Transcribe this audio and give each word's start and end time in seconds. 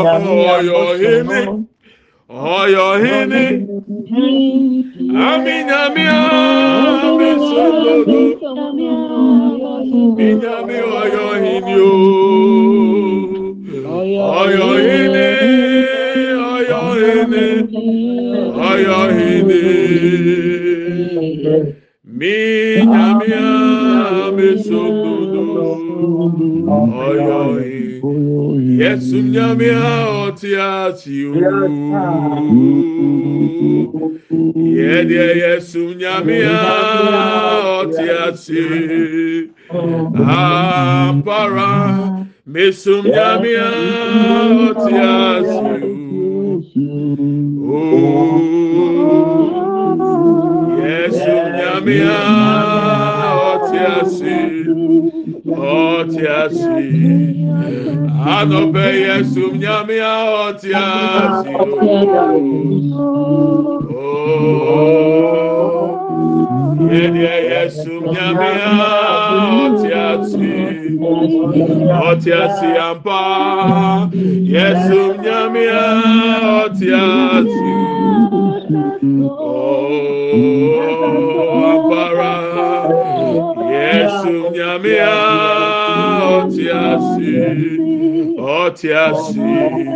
ɔyɔhene 0.00 1.40
ɔyɔhene 2.30 3.42
aminyame 5.28 6.04
amesododo 7.08 8.20
minyame 10.16 10.76
ɔyɔhene 11.00 11.74
o 11.80 11.94
ɔyɔhene 14.40 15.26
ɔyɔhene 16.52 17.44
ɔyɔhene 18.68 19.60
minyame 22.18 23.28
amesododo 24.26 25.44
ɔyɔhene 27.06 27.79
Yesu 28.80 29.16
nyame 29.32 29.68
a 29.70 29.92
ɔte 30.24 30.50
ase 30.56 31.16
o. 31.28 31.32
Yɛdeɛ 34.76 35.28
Yesu 35.42 35.82
nyame 36.00 36.36
a 36.48 36.60
ɔte 37.76 38.06
ase. 38.24 38.62
Apara 40.16 41.70
mesum 42.52 43.04
nyame 43.04 43.52
a 43.66 43.70
ɔte 44.64 44.96
ase. 45.20 45.60
Oh, 47.72 48.40
Yesu 50.80 51.34
nyame 51.58 51.96
a 52.08 52.39
ɔte 55.56 56.22
ase 56.42 56.78
anɔpɛ 58.36 58.84
yɛ 59.02 59.14
som 59.32 59.52
nyame 59.62 59.96
a 60.00 60.14
ɔte 60.46 60.70
ase 60.74 61.48
yɛdeɛ 66.90 67.36
yɛ 67.50 67.62
nyame 68.12 68.50
a 68.68 68.72
ɔte 69.62 69.90
ase 70.08 70.50
ɔte 72.08 72.30
ase 72.44 72.68
ampa. 72.88 73.20
Yɛ 74.52 74.66
nyame 75.22 75.64
a 75.68 76.09
te 88.80 88.92
assim. 88.92 89.89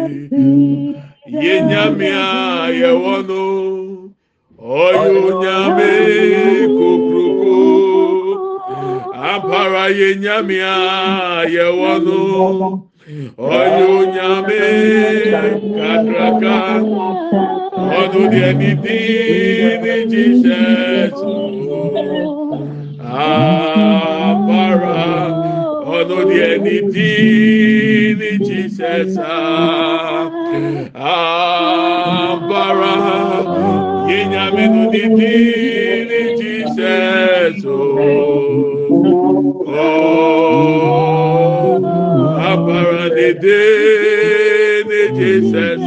within 43.25 45.15
Jesus. 45.17 45.81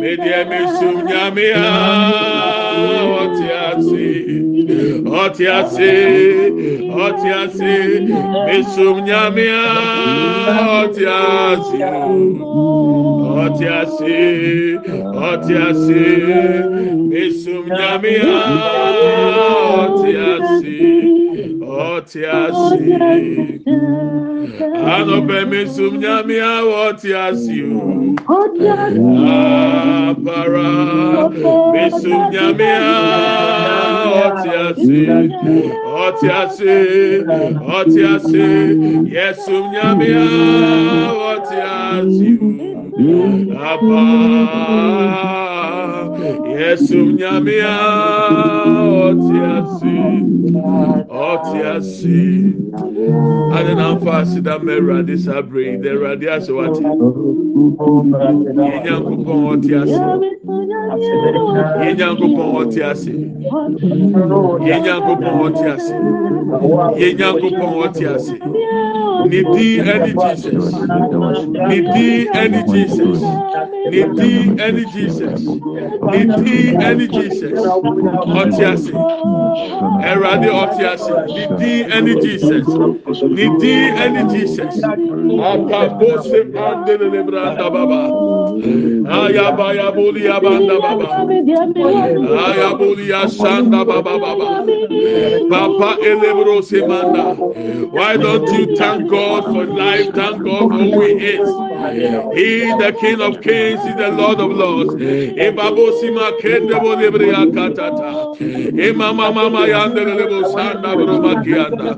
medeɛ 0.00 0.38
mi 0.50 0.58
sum 0.78 0.96
ɔte 5.20 5.44
ase 5.58 5.92
ɔte 7.04 7.28
ase 7.42 7.74
mi 8.46 8.56
sum 8.74 8.96
nyamea 9.08 9.62
ɔte 10.78 11.04
ase 11.18 11.78
ɔte 13.40 13.66
ase 13.80 14.16
ɔte 15.28 15.54
ase 15.68 16.04
mi 17.10 17.22
sum 17.40 17.64
nyamea 17.76 18.36
ɔte 19.80 20.10
ase 20.32 20.78
ɔte 21.88 22.20
ase 22.42 22.86
anɔpɛ 24.94 25.38
mi 25.50 25.60
sum 25.74 25.92
nyamea 26.02 26.50
ɔte 26.84 27.10
ase 27.26 27.58
o 28.28 28.40
apara 30.08 30.70
mi 31.72 31.84
sum 32.00 32.20
nyamea 32.32 32.88
ɔte 34.22 34.50
ase 34.66 35.00
ɔte 36.04 36.28
ase 36.42 36.74
ɔte 37.76 38.00
ase 38.14 38.44
yɛsum 39.14 39.64
nyamea 39.72 40.24
ɔte 41.30 41.58
ase 41.80 42.30
apaa. 43.70 45.47
Ɔte 48.78 49.38
ase 49.54 49.94
ɔte 51.10 51.58
ase 51.74 52.18
ade 53.56 53.72
na 53.78 53.86
yi 53.94 55.76
dɛ 55.78 55.90
ɛwurade 55.94 56.26
ase 56.34 56.50
wate 56.52 56.82
yɛn 56.82 56.96
nyankopɔn 58.84 59.40
ɔte 59.50 59.70
ase 59.82 60.02
yɛn 61.82 61.94
nyankopɔn 61.98 62.48
ɔte 62.60 62.80
ase 62.90 63.12
yɛn 64.68 64.80
nyankopɔn 64.84 65.36
ɔte 65.46 65.64
ase 65.74 65.94
yɛn 67.00 67.12
nyankopɔn 67.18 67.72
ɔte 67.84 68.04
ase 68.14 68.34
ne 69.26 69.42
di 69.54 69.78
ɛne 69.80 70.12
jesus 70.22 70.72
ne 71.68 71.78
di 71.92 72.26
ɛne 72.40 72.60
jesus 72.72 73.22
ne 73.90 74.02
di 74.16 74.30
ɛne 74.64 74.84
jesus 74.94 75.42
ne 76.12 76.20
di 76.42 76.58
ɛne 76.86 77.06
jesus 77.14 77.66
ɔte 78.40 78.64
ase 78.72 78.92
ɛwurade 80.08 80.48
ɔte 80.62 80.84
ase 80.92 81.12
ne 81.34 81.44
di 81.58 81.72
ɛne 81.96 82.12
jesus 82.22 82.66
ne 83.36 83.44
din 83.60 83.94
ɛne 84.02 84.22
jesus 84.32 84.82
akabose 85.50 86.38
andelele 86.66 87.22
branda 87.26 87.70
baba 87.70 88.00
baba 93.84 94.02
baba 94.02 94.18
baba 94.18 94.46
papa 95.48 95.96
semanda. 96.62 97.36
Why 97.92 98.16
don't 98.16 98.46
you 98.52 98.76
thank 98.76 99.08
God 99.08 99.44
for 99.44 99.64
life? 99.64 100.14
Thank 100.14 100.42
God 100.44 100.60
for 100.60 100.78
who 100.78 101.00
he 101.06 101.12
is. 101.14 101.48
He 102.36 102.68
the 102.76 102.96
king 103.00 103.20
of 103.20 103.40
kings 103.40 103.80
is 103.80 103.96
the 103.96 104.10
lord 104.10 104.40
of 104.40 104.50
lords. 104.50 104.94
Ebabosima 104.94 106.32
kende 106.40 106.78
bo 106.82 106.94
lebre 106.96 107.32
akatata 107.32 108.36
emama 108.86 109.32
mama 109.34 109.66
yandelele 109.66 110.28
bo 110.28 110.48
sanda 110.52 110.94
bro 110.96 111.18
makianda 111.24 111.96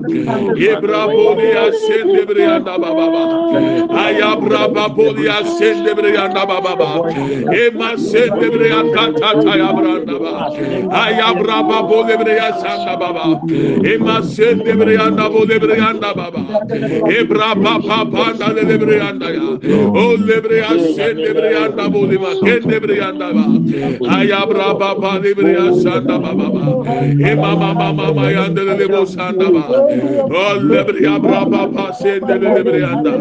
ebraboli 0.68 1.50
yasende 1.56 2.24
brianda 2.26 2.78
baba 2.78 3.22
ayabra 4.04 4.68
baboli 4.68 5.26
yasende 5.26 5.94
brianda 5.94 6.46
baba 6.46 6.76
Ema 7.08 7.96
sendebre 7.96 8.70
akata 8.72 9.56
yabranda 9.56 10.18
ba. 10.18 10.32
Ayabra 10.90 11.62
ba 11.68 11.82
bolebre 11.88 12.36
ya 12.36 12.52
sanda 12.60 12.96
baba. 12.96 13.40
Ema 13.84 14.22
sendebre 14.22 14.98
anda 14.98 15.28
bolebre 15.30 15.80
anda 15.80 16.14
baba. 16.14 16.40
Ebra 17.08 17.54
ba 17.54 17.78
ba 18.04 18.24
anda 19.08 19.28
ya. 19.30 19.46
O 19.94 20.16
lebre 20.16 20.58
ya 20.58 20.70
sendebre 20.96 21.56
anda 21.56 21.88
bolima 21.88 22.34
kendebre 22.44 23.00
anda 23.02 23.32
ba. 23.32 23.44
Ayabra 24.16 24.74
ba 24.78 24.94
ba 24.94 25.18
lebre 25.18 25.52
ya. 25.52 25.66
Ema 27.30 27.56
mama 27.56 28.30
ya 28.30 28.48
ndele. 28.48 28.86
O 28.90 30.54
lebre 30.60 31.02
ya 31.02 31.18
bra 31.18 31.44
ba 31.44 31.66
ba 31.66 31.92
sendebre 31.92 32.54
lebre 32.54 32.84
anda. 32.84 33.12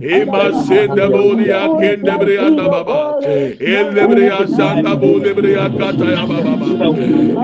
Ema 0.00 0.52
sendebre 0.66 2.34
ya 2.34 2.46
anda 2.46 2.68
baba. 2.68 3.09
Elle 3.18 4.06
brianda 4.06 4.46
sanda 4.56 4.94
boli 4.96 5.32
brianda 5.34 5.78
kata 5.78 6.04
ya 6.04 6.26
baba 6.26 6.54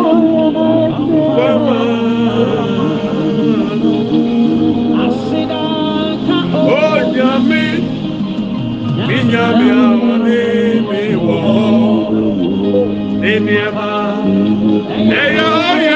Erade 15.19 15.95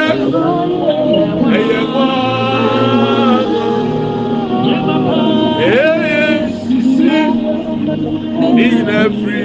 Yemapa 4.68 5.19
eye 5.59 6.25
sira 6.62 7.21
Ninefri 8.56 9.39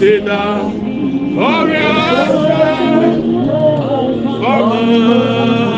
Seda. 0.00 0.79
Ho 1.40 1.46
Asida 4.52 5.69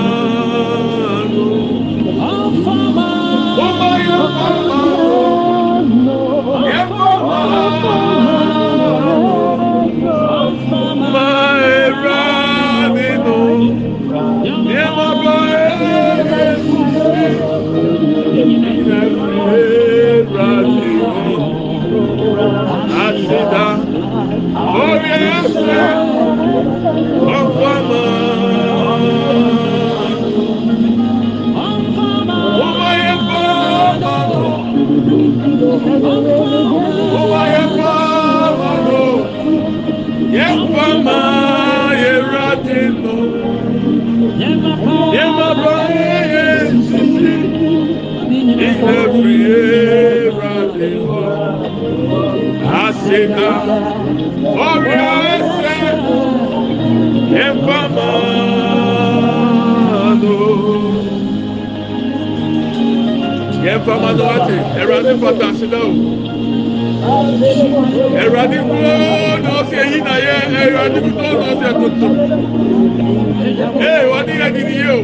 ẹ̀tọ́ 63.83 63.95
ọmọ 63.97 64.11
náà 64.19 64.27
wájú 64.31 64.57
ẹ̀rọ 64.81 64.95
adé 65.01 65.13
fọta 65.23 65.47
sílẹ̀ 65.59 65.83
o. 65.89 65.91
ẹ̀rọ 68.23 68.39
adé 68.45 68.59
kúrò 68.69 68.95
náà 69.45 69.61
ṣe 69.69 69.77
èyí 69.85 69.99
náà 70.07 70.17
yẹ 70.27 70.35
ẹ̀rọ 70.65 70.79
adé 70.87 71.01
kúrò 71.07 71.31
náà 71.43 71.53
ṣe 71.61 71.67
ètòtò. 71.73 72.09
ẹ̀ 73.91 73.99
wọ́n 74.11 74.23
ní 74.29 74.35
ẹ̀dín 74.47 74.67
ni 74.69 74.75
yé 74.83 74.91
o. 74.99 75.01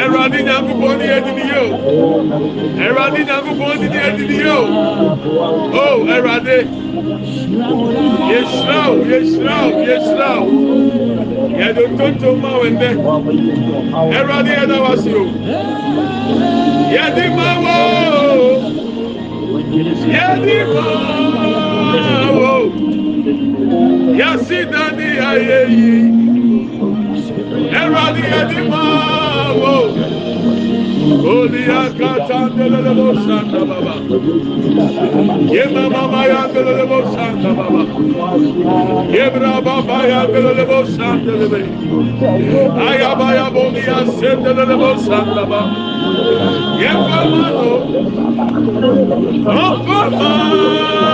ẹ̀rọ 0.00 0.16
adé 0.26 0.38
ní 0.46 0.50
agbègbè 0.58 0.88
ní 1.00 1.06
ẹ̀dín 1.16 1.34
ni 1.38 1.44
yé 1.52 1.58
o. 1.66 1.68
ẹ̀rọ 2.84 3.00
adé 3.06 3.20
ní 3.28 3.32
agbègbè 3.38 3.74
ní 3.92 3.98
ẹ̀dín 4.08 4.46
o. 4.56 4.60
o 5.82 5.84
ẹ̀rọ 6.14 6.30
adé. 6.38 6.58
yesra 8.30 8.78
o 8.92 8.96
yesra 9.10 9.54
o 9.66 9.70
yesra 9.88 10.30
o 10.42 10.46
yẹdo 11.60 11.82
tonto 11.98 12.28
ma 12.42 12.50
wẹndẹ 12.62 12.90
ẹ̀rọ 14.18 14.36
yẹ 14.48 14.60
náà 14.70 14.78
wá 14.84 14.92
sí 15.02 15.10
o. 15.22 15.24
yẹdi 16.96 17.25
ẹni 20.30 20.56
máa 20.74 22.26
wò 22.38 22.52
ẹrọ 27.80 28.04
ni 28.14 28.22
ẹni 28.40 28.60
máa. 28.70 30.15
Kuliya 31.06 31.82
katandelere 31.98 32.92
boşanda 32.98 33.60
baba. 33.68 33.94
Yema 35.54 35.84
mama 35.90 36.24
yandelere 36.26 36.90
boşanda 36.90 37.50
baba. 37.58 37.82
Yebra 39.12 39.52
baba 39.66 39.98
yandelere 40.06 40.68
boşanda 40.68 41.32
baba. 41.40 41.58
Aya 42.90 43.18
baya 43.18 43.54
bomiya 43.54 44.06
sendelere 44.20 44.78
boşanda 44.80 45.42
baba. 45.50 45.60
Yema 46.82 47.20
mano. 47.30 47.70
Ampamado. 49.50 51.06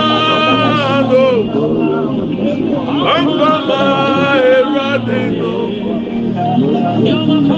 Ampama 3.15 3.83
eradino. 4.55 5.53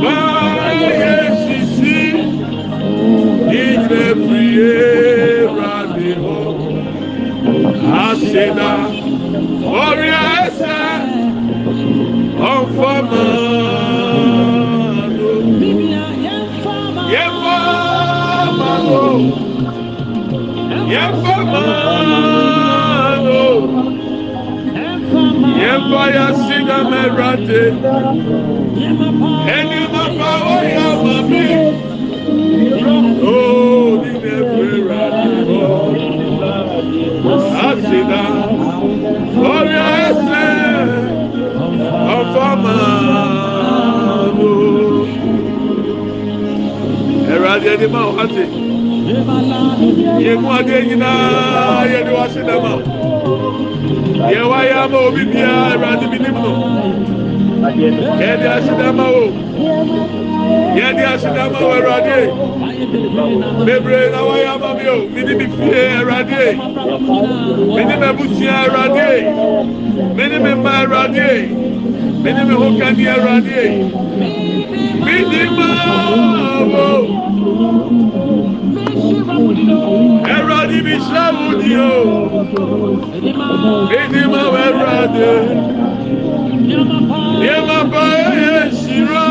Bye. 0.04 1.35
Ije 3.52 4.06
priye 4.26 5.48
radimo. 5.58 6.38
Aseda. 8.06 8.72
Orí 9.84 10.10
ẹsẹ̀. 10.42 10.84
Ọfọmọ. 12.54 13.24
Yẹ́fọ́ 17.14 17.60
mano. 18.60 19.04
Yẹ́fọ́ 20.94 21.38
mano. 21.52 23.42
Yẹ́fọ́ 25.62 26.04
ya 26.16 26.26
siga 26.44 26.78
mẹ́rate. 26.92 27.62
Ẹni 29.56 29.80
máa 29.94 30.10
fa 30.18 30.32
oyè 30.56 30.86
mami. 31.04 31.46
Holy 33.26 34.12
Nebura, 34.22 35.04
Asida, 37.66 38.24
Glorious 39.34 40.20
of 42.16 42.36
Amado. 42.50 44.52
Ẹ̀rọ 47.34 47.48
adé 47.56 47.70
ẹni 47.76 47.88
máa 47.94 48.08
wá 48.16 48.24
sí. 48.34 48.44
Yẹ̀mú 50.26 50.48
adé 50.58 50.76
nyinaa 50.88 51.84
yẹ 51.92 52.00
ni 52.06 52.12
wá 52.18 52.26
sí 52.34 52.40
dẹ̀ 52.48 52.60
máa. 52.64 52.80
Yẹ 54.34 54.42
wá 54.52 54.60
yá 54.72 54.80
mọ́ 54.92 55.02
omi 55.08 55.24
bíi 55.32 55.44
ẹ̀rọ 55.72 55.86
adé 55.94 56.06
mi 56.12 56.18
nímú. 56.24 56.46
Yẹ 58.22 58.32
di 58.42 58.48
asidama 58.56 59.06
o. 59.22 59.24
Yẹ 60.78 60.88
di 60.98 61.04
asidama 61.14 61.58
o 61.68 61.70
ẹ̀rọ 61.78 61.92
adé 62.00 62.18
bebree 63.66 64.10
na 64.12 64.20
wɔyɛ 64.28 64.48
ama 64.56 64.70
mi 64.78 64.86
o 64.94 64.96
mi 65.14 65.22
ni 65.24 65.34
mi 65.40 65.46
fie 65.56 65.82
ɛwurade 65.98 66.44
mi 67.76 67.82
ni 67.88 67.96
mi 68.02 68.06
abusua 68.12 68.56
ɛwurade 68.66 69.10
mi 70.16 70.24
ni 70.32 70.38
mi 70.44 70.52
mma 70.60 70.72
ɛwurade 70.82 71.30
mi 72.24 72.30
ni 72.36 72.42
mi 72.48 72.54
ho 72.62 72.68
kani 72.80 73.04
ɛwurade 73.14 73.62
mi 75.06 75.16
ni 75.30 75.40
mma 75.52 75.70
ɔmo 76.60 76.88
ɛwurade 80.34 80.78
mi 80.86 80.94
hyɛ 81.06 81.24
mu 81.38 81.48
di 81.62 81.72
o 81.76 81.92
mi 83.90 84.00
ni 84.12 84.22
mma 84.28 84.42
ɛwurade 84.66 85.32
yɛ 87.46 87.56
ma 87.68 87.80
ba 87.92 88.04
yɛ 88.44 88.58
siro. 88.82 89.25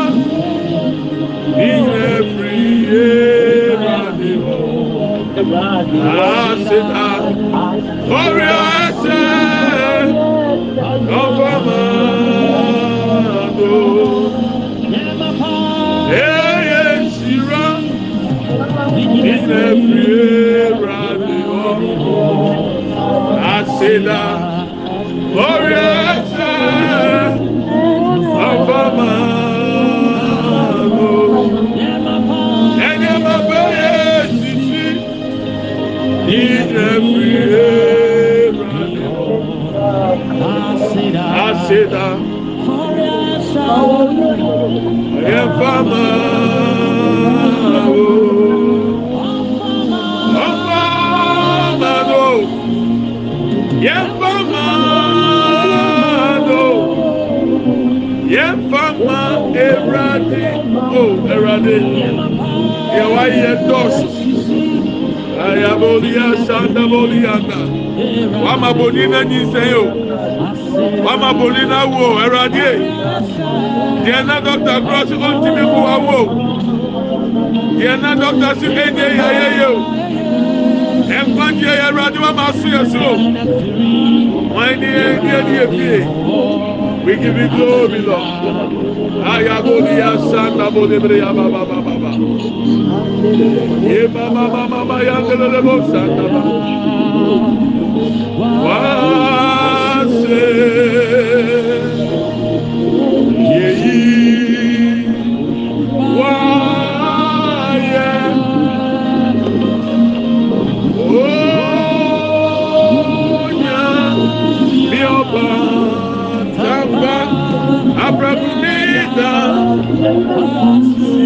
asida 5.53 7.07
orí 8.19 8.47
ẹsẹ̀ 8.81 9.25
lọ́fà 11.09 11.51
máa 11.65 13.45
tó. 13.57 13.73
Eye 16.25 16.81
nsira 17.03 17.65
nínú 18.95 19.57
ebire 19.69 20.23
ra 20.83 21.01
mi 21.21 21.37
ọ̀rọ̀ 21.67 21.93
asida 23.55 24.21
orí 25.47 25.73
ẹsẹ̀. 25.73 25.94
aseda 41.47 42.05
yɛfama 45.31 46.03
o 47.89 48.05
ɔfama 50.45 51.93
do 52.09 52.27
yɛfama 53.85 54.65
do 56.47 56.63
yɛfama 58.35 59.19
ewurade 59.65 60.43
o 60.75 61.01
oh, 61.01 61.11
ewurade 61.33 61.77
yɛwa 62.95 63.23
yɛ 63.39 63.51
dɔs. 63.67 63.95
ayabolia 65.49 66.25
sandabolianda 66.47 67.57
wamaboli 68.45 69.07
na 69.07 69.23
nyiseyo 69.25 69.83
I 70.77 71.65
na 71.65 71.85
wo 71.85 72.19
ɛradie 72.23 72.71
deɛ 74.05 74.19
na 74.27 74.35
dɔkta 74.45 74.75
cross 74.85 75.09
ɔntumi 75.27 75.63
ko 75.73 75.79
awo. 75.95 76.19
Deɛ 77.79 77.93
na 78.01 78.11
dɔkta 78.15 78.49
si 78.59 78.67
ɛdie 78.67 79.07
yayeye 79.19 79.65
o 79.71 79.77
ɛnkwagye 81.17 81.71
ɛradie 81.87 82.21
wama 82.23 82.45
so 82.59 82.67
yɛ 82.67 82.81
so 82.91 83.05
wɔn 84.53 84.67
ani 84.67 84.87
ɛdi 84.87 85.29
ɛdi 85.39 85.53
ebie 85.63 85.99
we 87.05 87.15
give 87.17 87.37
you 87.37 87.47
glory 87.49 87.99
lord. 87.99 88.71
Ayabolia 89.25 90.17
sandabolibre 90.29 91.17
yabababa. 91.23 91.74
Ye 92.65 94.07
Santa 95.91 96.25
ba. 96.33 96.41
Wase. 98.65 100.43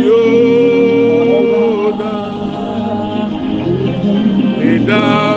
Ye. 0.09 0.68
Ida. 4.89 5.28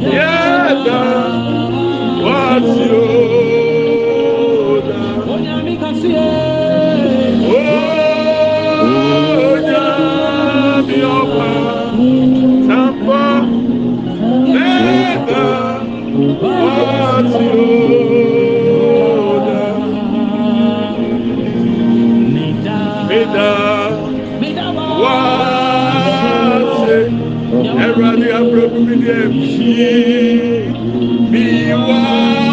Yẹ́dá 0.00 0.25
from 28.56 28.86
redemption. 28.86 30.72
Be 31.30 31.74
wise. 31.74 32.45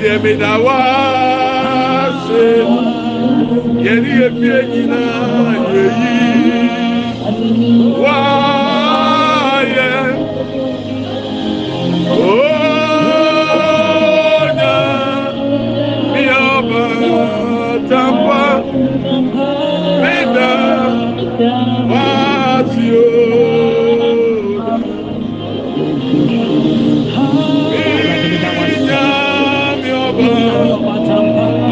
dɛmɛ 0.00 0.30
na 0.40 0.50
waase 0.64 2.44
yɛri 3.84 4.12
yɛ 4.20 4.28
bie 4.38 4.58
nyinaa 4.70 5.52
yɛ 5.72 5.84
yi 6.00 6.14
waayɛ 8.02 9.88
tampa. 17.88 18.38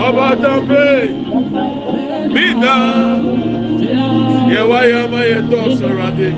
Ọbatampe 0.07 0.85
mida 2.35 2.77
yẹwa 4.53 4.79
yẹ 4.91 4.97
ama 5.05 5.21
yẹ 5.31 5.39
tọ 5.51 5.59
sọrọ 5.79 6.03
ade 6.09 6.29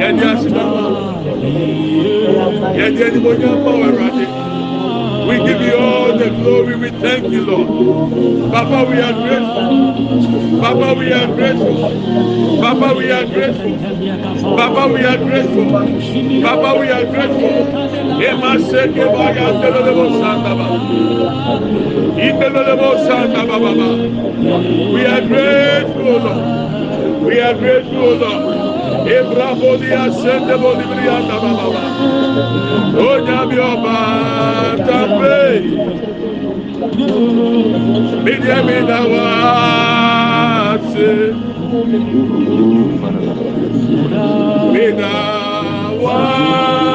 yẹ 0.00 0.08
di 0.16 0.24
asinama 0.32 0.84
yẹ 2.78 2.86
di 2.96 3.02
ẹnibọnyá 3.06 3.50
mọ 3.64 3.72
ẹrọ 3.88 4.04
ade. 4.08 4.26
We 5.28 5.34
give 5.38 5.60
you 5.60 5.76
all 5.76 6.16
the 6.18 6.30
glory. 6.30 6.76
We 6.76 6.90
thank 7.02 7.24
you, 7.32 7.42
Lord. 7.50 7.68
Papa, 8.52 8.78
we 8.88 8.96
are 9.06 9.12
grateful. 9.24 10.60
Papa, 10.62 10.94
we 10.98 11.12
are 11.12 11.26
grateful. 11.36 11.76
Papa, 12.62 12.94
we 12.96 13.10
are 13.10 13.26
grateful. 13.26 13.76
Papa, 14.56 14.82
we 14.92 15.00
are 15.04 15.18
grateful. 15.18 15.66
Papa, 16.46 16.78
we 16.80 16.88
are 16.96 17.06
grateful. 17.06 17.85
We 18.16 18.26
are 25.06 25.20
grateful. 25.20 26.20
We 27.26 27.40
are 27.40 27.54
grateful, 27.54 28.16
Lord. 28.16 28.44
Ebravo 29.06 29.76
di 29.76 29.92
ascende 29.92 30.56
bodi 30.58 30.84
brianda 30.90 31.36
ba 31.42 31.50
ba 31.58 31.66
ba. 31.74 31.84
Onya 33.06 33.40
bi 33.48 33.56
ọba 33.72 33.96
tape. 34.86 35.38
Mídìí 38.24 38.58
mi 38.66 38.78
dá 38.88 39.00
wá 39.12 39.26
sí. 40.90 41.08
Waase. 46.06 46.86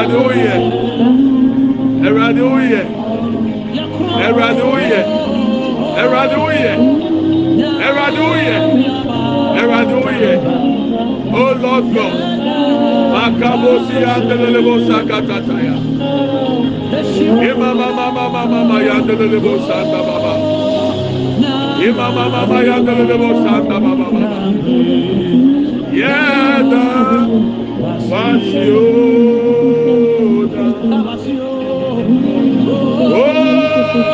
Ẹ̀rọ̀dẹ̀ 0.02 0.20
oyè 0.28 0.54
ẹ̀rọ̀dẹ̀ 2.06 2.46
oyè 2.54 2.80
ẹ̀rọ̀dẹ̀ 4.26 4.66
oyè 4.74 5.00
ẹ̀rọ̀dẹ̀ 6.02 6.38
oyè 6.46 6.72
ẹ̀rọ̀dẹ̀ 7.86 8.24
oyè 8.30 8.56
ẹ̀rọ̀dẹ̀ 9.60 9.98
oyè 10.06 10.32
o 11.40 11.44
lord 11.62 11.86
god 11.94 12.14
makabosi 13.14 13.96
baba 20.08 20.32
imamamama 21.88 22.58
yandelelebo 22.68 23.28
santa 23.44 23.76
baba 23.84 24.06
baba 24.12 24.38
pasión. 27.82 29.72
Oh, 33.14 34.11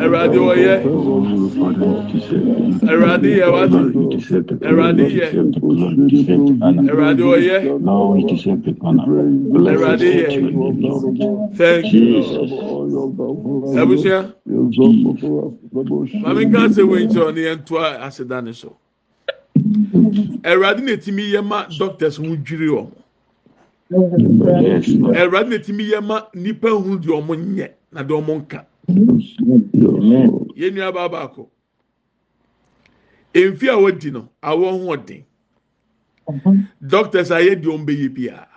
ɛwurade 0.03 0.37
wɔyɛ 0.47 0.73
ɛwurade 2.89 3.29
yɛ 3.39 3.45
wate 3.53 3.79
ɛwurade 4.67 5.05
yɛ 5.17 5.27
ɛwurade 6.89 7.23
wɔyɛ 7.29 7.57
ɛwurade 9.69 10.07
yɛ 10.17 10.27
thank 11.55 11.85
you. 11.93 12.23
Ɛbusua 13.79 14.19
maame 16.23 16.41
nkansi 16.45 16.81
wo 16.87 16.95
nkyɛn 16.97 17.25
ɔne 17.29 17.41
yɛn 17.47 17.65
to 17.65 17.75
aseda 17.77 18.41
ne 18.43 18.53
so 18.53 18.75
ɛwurade 20.43 20.81
na 20.83 20.91
etimi 20.91 21.31
yɛ 21.33 21.41
ma 21.45 21.65
doctors 21.77 22.17
ho 22.17 22.23
dwiri 22.35 22.67
wɔn. 22.69 22.87
Ɛwurade 23.91 25.49
na 25.49 25.55
etimi 25.55 25.83
yɛ 25.91 26.01
ma 26.05 26.21
nipa 26.33 26.69
ho 26.69 26.97
di 26.97 27.07
wɔn 27.09 27.55
nyɛ 27.55 27.71
na 27.91 28.03
de 28.03 28.13
wɔn 28.13 28.41
nka. 28.45 28.65
Yɛn 30.55 30.73
nua 30.73 30.91
baa 30.93 31.09
baako. 31.09 31.49
Mfi 33.33 33.67
a 33.69 33.75
wɔdi 33.77 34.11
no 34.11 34.29
awɔ 34.43 34.71
ho 34.71 34.95
ɔden. 34.95 35.23
Doctors 36.87 37.31
a 37.31 37.35
yɛ 37.41 37.61
di 37.61 37.67
wɔn 37.67 37.85
bɛyɛ 37.85 38.09
biara 38.15 38.47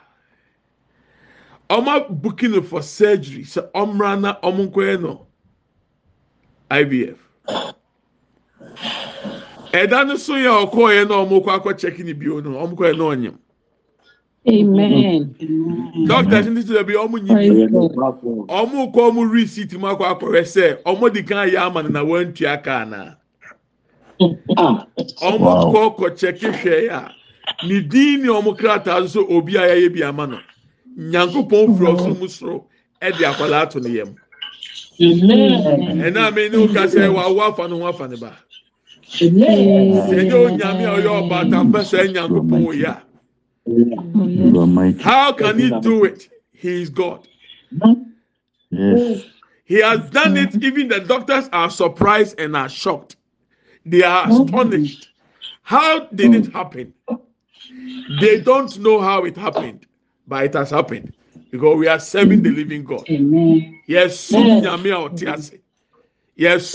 wɔn 1.70 2.20
booking 2.22 2.62
for 2.62 2.82
surgery. 2.82 3.44
Sɛ 3.44 3.70
wɔn 3.72 4.20
na 4.20 4.34
wɔn 4.42 4.68
nkɔyɛ 4.70 5.00
no 5.00 5.26
ivf 6.70 7.16
ɛda 9.72 10.06
no 10.06 10.16
so 10.16 10.34
yɛ 10.34 10.66
ɔkɔɔyɛ 10.66 11.08
na 11.08 11.14
ɔmo 11.24 11.44
kɔ 11.44 11.50
akɔ 11.60 11.78
check 11.78 11.98
ne 12.00 12.12
bio 12.12 12.40
no 12.40 12.50
ɔmo 12.50 12.74
kɔɛ 12.76 12.96
na 12.96 13.04
ɔnyam 13.04 13.38
Amen. 14.48 15.35
Doctors 16.09 16.46
ndị 16.46 16.62
sị 16.66 16.74
ebi 16.81 16.94
ọmụ 17.05 17.16
nyi 17.22 17.31
ọmụ 18.61 18.78
kọ 18.94 19.00
ọmụ 19.09 19.22
risit 19.33 19.70
mụ 19.81 19.87
akọ 19.92 20.05
akọrọ 20.12 20.42
sị 20.52 20.64
ọmụ 20.90 21.05
dị 21.14 21.22
ka 21.28 21.38
ya 21.52 21.61
ama 21.66 21.81
na 21.83 22.00
wọn 22.09 22.24
ntị 22.31 22.44
aka 22.55 22.76
na. 22.92 23.00
Ọmụ 25.28 25.50
kọ 25.72 25.81
kọ 25.98 26.07
cheki 26.18 26.46
hwee 26.59 26.83
ya. 26.90 27.00
Ne 27.68 27.76
din 27.90 28.22
ne 28.22 28.28
ọmụ 28.38 28.50
krataa 28.59 29.00
nso 29.05 29.20
obi 29.35 29.52
a 29.57 29.62
yaya 29.70 29.88
bi 29.94 30.00
ama 30.02 30.24
no 30.31 30.38
nyankụpọ 31.12 31.57
mfuru 31.68 31.87
ọsọ 31.94 32.11
mụ 32.20 32.26
soro 32.37 32.57
ịdị 33.07 33.22
akwara 33.31 33.57
atụ 33.62 33.78
na 33.85 33.88
ya 33.96 34.05
mụ. 34.11 34.14
ɛna 36.07 36.22
mi 36.35 36.42
ni 36.50 36.57
wuka 36.62 36.83
sɛ 36.92 37.02
wa 37.16 37.24
wo 37.35 37.40
afa 37.48 37.64
ne 37.68 37.74
ho 37.81 37.87
afa 37.90 38.05
ne 38.11 38.16
ba. 38.22 38.31
A 39.22 39.24
ɔyɛ 40.96 41.11
ɔbaata 41.20 41.57
mpɛ 41.66 41.81
sɛ 41.90 41.98
nyankopɔn 42.12 42.62
yɛ 42.83 42.90
a 42.90 43.12
Oh, 43.66 44.94
how 45.01 45.33
can 45.33 45.59
he 45.59 45.70
do 45.81 46.05
it? 46.05 46.29
He 46.53 46.83
is 46.83 46.90
god. 46.90 47.27
Yes. 48.70 49.25
he 49.64 49.81
has 49.81 50.09
done 50.11 50.37
it. 50.37 50.62
Even 50.62 50.88
the 50.88 51.01
doctors 51.01 51.48
are 51.53 51.70
surprised 51.70 52.40
and 52.40 52.57
are 52.57 52.68
shocked. 52.68 53.16
They 53.87 54.03
are 54.03 54.27
oh. 54.29 54.44
astonished. 54.44 55.09
How 55.62 56.07
did 56.07 56.35
it 56.35 56.53
happen? 56.53 56.92
They 58.20 58.40
don't 58.40 58.79
know 58.79 59.01
how 59.01 59.25
it 59.25 59.37
happened 59.37 59.87
but 60.27 60.44
it 60.46 60.55
has 60.55 60.70
happened 60.70 61.12
because 61.51 61.77
we 61.79 61.87
are 61.88 62.01
serving 62.01 62.42
the 62.42 62.51
living 62.51 62.85
god. 62.85 63.05
Yes 63.87 64.18
sum 64.18 64.44
nyame 64.62 64.90
a 64.90 65.09
ɔte 65.09 65.29
ase 65.35 65.53
yes 66.37 66.70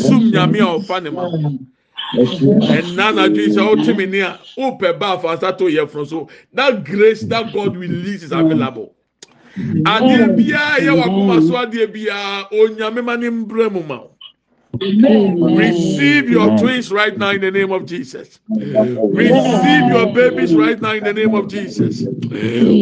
sum 2.14 2.60
nyame 2.60 2.64
a 2.64 2.76
ɔfa 2.76 2.96
ne 2.96 2.98
ma 2.98 3.12
ɛnna 3.12 3.16
na 3.16 3.28
dwi 3.28 3.48
sɛ 3.48 3.62
ɔte 3.76 3.98
mi 3.98 4.06
ni 4.06 4.20
a 4.20 4.40
ɔpɛ 4.58 5.00
ba 5.00 5.18
afansa 5.18 5.58
to 5.58 5.66
yɛ 5.66 5.80
oh, 5.80 5.88
funu 5.88 6.08
so 6.08 6.30
that 6.54 6.84
grace 6.84 7.22
that 7.22 7.54
God 7.54 7.76
release 7.76 8.24
is 8.24 8.32
available 8.32 8.94
wakoma 10.94 11.42
so. 11.48 11.58
Receive 14.80 16.30
your 16.30 16.58
twins 16.58 16.92
right 16.92 17.18
now 17.18 17.32
in 17.32 17.42
the 17.42 17.50
name 17.50 17.72
of 17.72 17.86
Jesus. 17.86 18.40
Receive 18.50 19.88
your 19.90 20.14
babies 20.14 20.54
right 20.54 20.80
now 20.80 20.92
in 20.92 21.04
the 21.04 21.14
name 21.14 21.34
of 21.34 21.48
Jesus. 21.48 22.04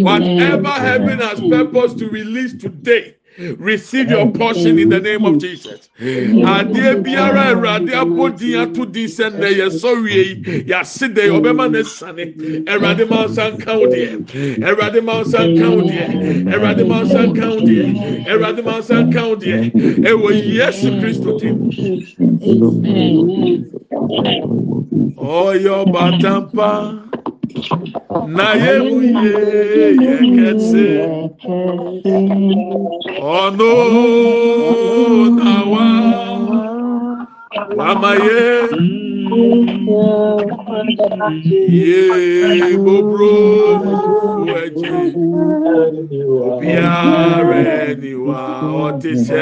Whatever 0.03 0.69
heaven 0.71 1.19
has 1.19 1.39
purpose 1.39 1.93
to 1.93 2.09
release 2.09 2.53
today, 2.57 3.15
receive 3.37 4.09
your 4.09 4.31
portion 4.31 4.79
in 4.79 4.89
the 4.89 4.99
name 4.99 5.25
of 5.25 5.37
Jesus. 5.39 5.89
Adeɛ 5.99 7.03
biara 7.03 7.53
Awurade 7.53 7.91
abɔdin 7.91 8.61
ato 8.61 8.85
din 8.85 9.07
sɛ 9.07 9.31
nnɛ 9.31 9.49
yɛ 9.59 9.67
sɔwie 9.69 10.43
yi 10.45 10.63
yɛase 10.63 11.13
de 11.13 11.21
ɔbɛma 11.29 11.71
ne 11.71 11.83
sane 11.83 12.33
Awurade 12.67 13.09
ma 13.09 13.25
nsa 13.25 13.51
nka 13.57 13.79
wo 13.79 13.87
deɛ 13.87 14.25
Awurade 14.63 15.03
ma 15.03 15.21
nsa 15.23 15.39
nka 15.47 15.75
wo 15.75 15.81
deɛ 15.83 16.05
Awurade 16.53 16.87
ma 16.87 17.01
nsa 17.03 17.25
nka 17.27 17.47
wo 17.49 17.61
deɛ 17.61 18.27
Awurade 18.27 18.63
ma 18.63 18.79
nsa 18.79 18.95
nka 19.03 19.21
wo 19.27 19.35
deɛ 19.35 19.71
ɛwɔ 20.01 20.29
Yesu 20.55 20.89
Kristo 20.99 21.39
dim. 21.39 21.55
Ɔyɛ 25.17 25.71
ɔbatampa 25.85 27.05
na 28.35 28.47
ye 28.63 28.73
yɛ 29.21 30.15
kɛse 30.35 30.85
ɔno 33.37 33.73
na 35.37 35.53
wa 35.71 35.85
wama 37.77 38.11
ye. 38.25 38.43
Ye 41.69 42.77
bobro 42.83 43.33
wɛgye 44.47 44.93
obiara 46.49 47.95
ni 48.01 48.13
wa 48.25 48.41
ɔte 48.85 49.11
sɛ 49.25 49.41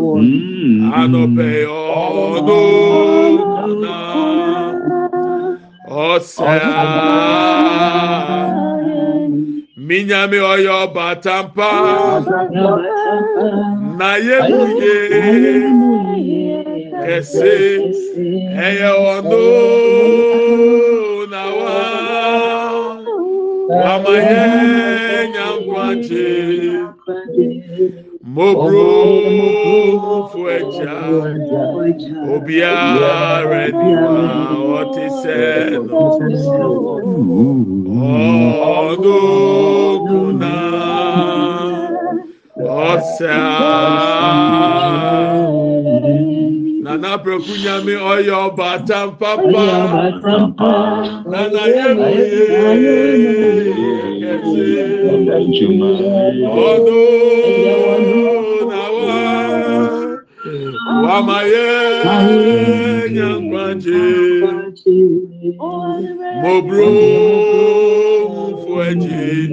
wo. 0.00 0.16
Mm. 0.16 0.92
Anɔpɛ 1.00 1.48
ɔno 1.68 2.60
na 3.82 4.13
ɔsaa 5.94 6.60
minyame 9.86 10.38
ɔyɛ 10.52 10.72
ɔbaatampa 10.84 11.70
na 13.98 14.08
yɛmu 14.26 14.60
ye 14.80 14.96
kɛse 17.02 17.52
ɛyɛ 18.66 18.90
ɔno 19.12 19.42
na 21.32 21.42
wa 21.58 21.74
wama 23.82 24.14
yɛ 24.28 24.42
nyankwankye 25.32 26.28
moburofo 28.32 29.68
agya 30.56 30.94
obiara 32.34 33.62
nima 33.78 34.14
ɔte 34.78 35.04
sɛ 35.20 35.38
no 35.86 36.00
ɔdoguna 38.80 40.54
ɔsaa 42.88 43.44
nana 46.84 47.10
brɛku 47.22 47.52
nyame 47.64 47.94
ɔyɛ 48.12 48.34
ɔbatampapa 48.46 49.66
nana 51.30 51.62
yɛmuyɛ 51.76 52.28
kɛse 54.20 54.83
adadwuma 55.14 55.90
ọdọ 56.70 57.00
náwa 58.70 59.18
wàmáyé 61.04 61.68
nyankwájé 63.14 64.02
mọ̀bùrọ̀ 66.42 66.92
fún 68.60 68.78
ẹ̀jẹ̀ 68.88 69.52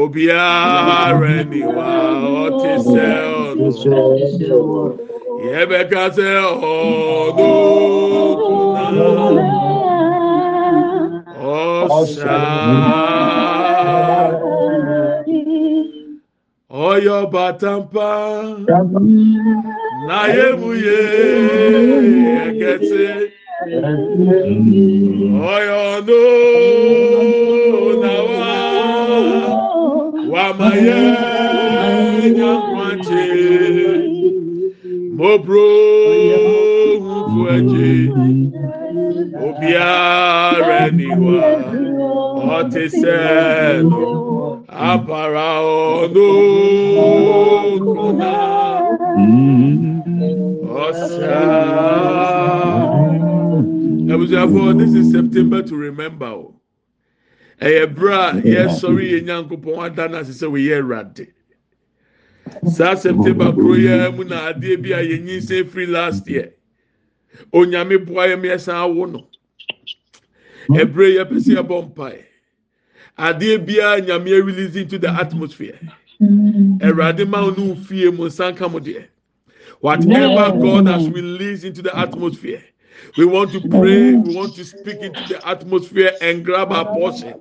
obiara 0.00 1.30
ẹniwa 1.38 1.88
ọtí 2.42 2.72
sẹ 2.90 3.08
ọdọ 3.44 3.68
yẹbẹka 5.46 6.04
sẹ 6.16 6.30
ọdọ 6.74 7.50
tó 8.40 8.50
náà 8.96 9.62
ọsàn. 11.98 13.61
Ɔyɛ 16.88 17.14
ɔbatampa 17.24 18.08
na 20.06 20.18
yɛmu 20.34 20.70
ye 20.84 20.98
ɛkɛse 22.46 23.04
ɔyɛ 25.52 25.76
ɔno 25.92 26.22
na 28.02 28.14
wa 28.34 28.52
wama 30.32 30.68
yɛ 30.86 31.00
nyankwankye 32.36 33.26
mobro 35.18 35.66
hufu 37.04 37.40
agye 37.54 37.90
biara 39.60 40.90
ni 40.96 41.08
wa. 41.22 41.40
Ọtí 42.56 42.84
apara 44.90 45.48
ọ̀nà 45.62 46.26
kùnà 47.84 48.32
ọ̀sà. 50.84 51.40
Abusuafo, 54.12 54.76
this 54.78 54.92
is 54.94 55.10
September 55.12 55.62
to 55.62 55.74
remember 55.76 56.26
oh. 56.26 56.38
o. 56.40 56.54
Ẹyẹ 57.66 57.86
bra 57.96 58.32
yẹ 58.44 58.62
sọrọ 58.80 59.00
yẹ 59.12 59.20
nyankopɔn 59.26 59.78
adana 59.86 60.18
sisɛ 60.26 60.46
wò 60.52 60.58
yẹ 60.68 60.74
ɛwurade. 60.82 61.26
Saa 62.76 62.94
September 62.96 63.52
kuro 63.52 63.74
yẹ 63.74 64.10
mu 64.16 64.24
na 64.24 64.36
adeɛ 64.52 64.82
bi 64.82 64.90
a 64.92 65.00
nyinsɛn 65.02 65.68
firi 65.70 65.86
last 65.86 66.28
year. 66.28 66.50
Onyame 67.54 67.96
boa 68.06 68.26
yɛ 68.28 68.36
mìíràn 68.42 68.74
awo 68.84 69.06
no. 69.12 69.20
Ɛbrɛ 70.70 71.06
yɛ 71.16 71.24
pɛ 71.30 71.36
sɛ 71.40 71.52
yɛbɔ 71.56 71.76
mpae. 71.88 72.31
Adeɛ 73.22 73.58
biara 73.64 74.00
nyame 74.00 74.44
release 74.44 74.74
into 74.74 74.98
the 74.98 75.08
atmosphere. 75.08 75.78
Mm. 76.20 76.78
Ɛwurade 76.80 77.28
ma 77.28 77.38
ɔno 77.48 77.76
fie 77.86 78.10
mu 78.10 78.26
nsanka 78.26 78.68
mu 78.70 78.80
deɛ. 78.80 79.04
Whatever 79.80 80.58
God 80.58 80.86
has 80.88 81.08
released 81.08 81.64
into 81.64 81.82
the 81.82 81.96
atmosphere. 81.96 82.62
We 83.16 83.24
want 83.26 83.52
to 83.52 83.60
pray. 83.60 84.14
We 84.14 84.30
want 84.30 84.54
to 84.56 84.64
speak 84.64 85.02
into 85.02 85.24
the 85.24 85.46
atmosphere 85.46 86.12
and 86.20 86.44
grab 86.44 86.72
our 86.72 86.86
portion. 86.86 87.36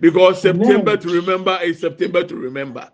Because 0.00 0.40
September 0.42 0.96
to 0.96 1.10
remember 1.10 1.58
is 1.62 1.80
September 1.80 2.24
to 2.24 2.36
remember. 2.36 2.90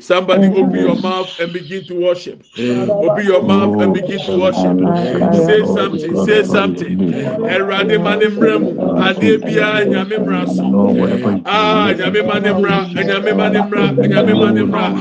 Somebody 0.00 0.48
open 0.50 0.80
your 0.80 0.96
mouth 0.96 1.34
and 1.38 1.52
begin 1.52 1.84
to 1.86 1.94
worship. 1.94 2.44
Open 3.00 3.26
your 3.26 3.42
mouth 3.42 3.76
and 3.80 3.92
begin 3.92 4.22
to 4.24 4.32
worship. 4.32 4.80
Say 5.30 5.64
something. 5.64 6.16
Say 6.16 6.44
something. 6.44 6.98
Erade 7.44 8.00
mane 8.02 8.30
mremu. 8.30 8.82
Ade 8.96 9.38
bia 9.44 9.84
nyame 9.86 10.18
mra 10.18 10.48
so. 10.48 10.76
Ah, 11.44 11.92
nyame 11.96 12.22
mane 12.26 12.54
mra. 12.54 12.90
Nyame 12.94 13.36
mane 13.36 13.62
mra. 13.62 13.96
Nyame 14.02 14.34
mane 14.38 14.64
mra. 14.64 14.96